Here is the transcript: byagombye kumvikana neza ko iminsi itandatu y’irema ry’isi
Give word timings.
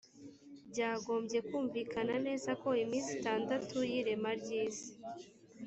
byagombye 0.69 1.39
kumvikana 1.49 2.15
neza 2.27 2.51
ko 2.61 2.69
iminsi 2.83 3.09
itandatu 3.19 3.75
y’irema 3.89 4.29
ry’isi 4.39 4.91